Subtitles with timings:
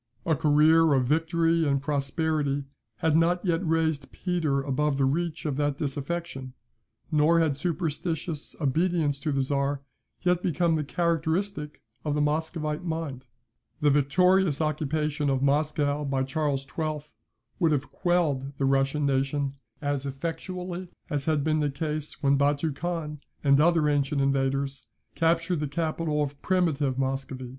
[0.25, 2.63] A career of victory and prosperity
[2.97, 6.53] had not yet raised Peter above the reach of that disaffection,
[7.11, 9.83] nor had superstitious obedience to the Czar
[10.23, 13.27] yet become the characteristic of the Muscovite mind.
[13.79, 17.01] The victorious occupation of Moscow by Charles XII.
[17.59, 22.75] would have quelled the Russian nation as effectually, as had been the case when Batou
[22.75, 27.49] Khan, and other ancient invaders, captured the capital of primitive Muscovy.